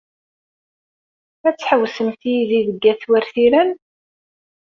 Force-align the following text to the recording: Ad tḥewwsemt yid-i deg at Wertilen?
Ad 1.47 1.55
tḥewwsemt 1.55 2.21
yid-i 2.31 2.61
deg 2.67 2.83
at 2.91 3.01
Wertilen? 3.09 3.71